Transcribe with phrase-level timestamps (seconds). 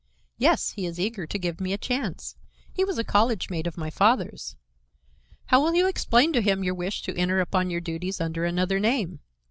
[0.39, 2.35] "Yes, he is eager to give me a chance.
[2.73, 4.55] He was a college mate of my father's."
[5.45, 8.79] "How will you explain to him your wish to enter upon your duties under another
[8.79, 9.19] name?"